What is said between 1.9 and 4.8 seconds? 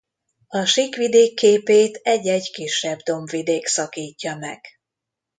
egy-egy kisebb dombvidék szakítja meg.